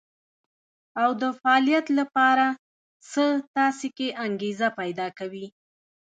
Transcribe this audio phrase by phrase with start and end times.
[1.01, 2.45] او د فعاليت لپاره
[3.11, 5.45] څه تاسې کې انګېزه پيدا کوي.